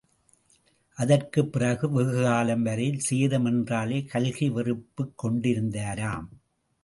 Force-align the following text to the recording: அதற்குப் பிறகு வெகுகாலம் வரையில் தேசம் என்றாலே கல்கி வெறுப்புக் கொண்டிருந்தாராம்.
அதற்குப் 0.95 1.51
பிறகு 1.51 1.89
வெகுகாலம் 1.91 2.63
வரையில் 2.63 3.01
தேசம் 3.07 3.45
என்றாலே 3.45 4.03
கல்கி 4.03 4.49
வெறுப்புக் 4.49 5.25
கொண்டிருந்தாராம். 5.25 6.27